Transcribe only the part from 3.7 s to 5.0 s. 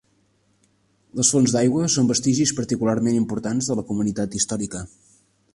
de la comunitat històrica.